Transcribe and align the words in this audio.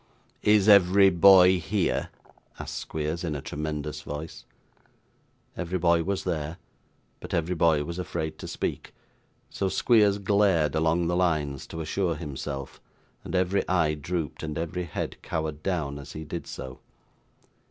'Is 0.41 0.67
every 0.67 1.11
boy 1.11 1.59
here?' 1.59 2.09
asked 2.57 2.75
Squeers, 2.75 3.23
in 3.23 3.35
a 3.35 3.39
tremendous 3.41 4.01
voice. 4.01 4.45
Every 5.55 5.77
boy 5.77 6.01
was 6.01 6.23
there, 6.23 6.57
but 7.19 7.35
every 7.35 7.53
boy 7.53 7.83
was 7.83 7.99
afraid 7.99 8.39
to 8.39 8.47
speak, 8.47 8.95
so 9.51 9.69
Squeers 9.69 10.17
glared 10.17 10.73
along 10.73 11.05
the 11.05 11.15
lines 11.15 11.67
to 11.67 11.81
assure 11.81 12.15
himself; 12.15 12.81
and 13.23 13.35
every 13.35 13.63
eye 13.69 13.93
drooped, 13.93 14.41
and 14.41 14.57
every 14.57 14.85
head 14.85 15.17
cowered 15.21 15.61
down, 15.61 15.99
as 15.99 16.13
he 16.13 16.23
did 16.23 16.47
so. 16.47 16.79